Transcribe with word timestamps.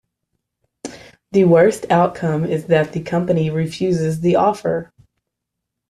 The 1.31 1.43
worst 1.43 1.85
outcome 1.91 2.43
is 2.45 2.65
that 2.65 2.91
the 2.91 3.03
company 3.03 3.51
refuses 3.51 4.19
the 4.21 4.35
offer. 4.37 4.91